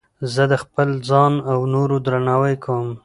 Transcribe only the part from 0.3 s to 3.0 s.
زه د خپل ځان او نورو درناوی کوم.